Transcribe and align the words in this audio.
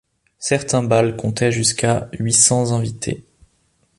Certains 0.39 0.81
bals 0.81 1.15
comptaient 1.15 1.51
jusqu'à 1.51 2.09
huit 2.13 2.33
cents 2.33 2.71
invités. 2.73 3.23